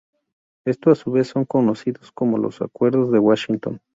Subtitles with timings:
[0.65, 3.81] Estos a su vez son conocidos como los Acuerdos de Washington.